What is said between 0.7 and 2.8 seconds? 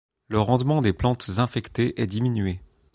des plantes infectées est diminué.